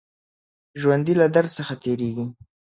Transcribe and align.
ژوندي 0.81 1.13
له 1.21 1.25
درد 1.35 1.49
څخه 1.57 1.73
تېرېږي 1.83 2.25